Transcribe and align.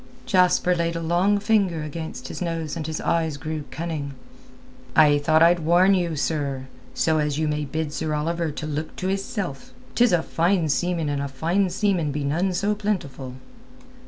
Jasper 0.25 0.73
laid 0.75 0.95
a 0.95 0.99
long 0.99 1.37
finger 1.37 1.83
against 1.83 2.27
his 2.29 2.41
nose 2.41 2.75
and 2.75 2.87
his 2.87 2.99
eyes 3.01 3.37
grew 3.37 3.65
cunning. 3.69 4.15
"I 4.95 5.19
thought 5.19 5.43
I'd 5.43 5.59
warn 5.59 5.93
you, 5.93 6.15
sir, 6.15 6.65
so 6.95 7.19
as 7.19 7.37
you 7.37 7.47
may 7.47 7.65
bid 7.65 7.93
Sir 7.93 8.15
Oliver 8.15 8.51
look 8.63 8.95
to 8.95 9.09
hisself. 9.09 9.75
'Tis 9.93 10.11
a 10.11 10.23
fine 10.23 10.69
seaman 10.69 11.07
and 11.07 11.29
fine 11.29 11.69
seamen 11.69 12.11
be 12.11 12.23
none 12.23 12.51
so 12.55 12.73
plentiful." 12.73 13.35